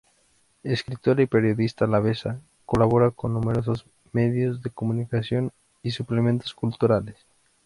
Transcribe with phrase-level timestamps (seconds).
[0.63, 5.51] Escritora y periodista alavesa, colabora con numerosos medio de comunicación
[5.83, 7.17] y suplementos culturales.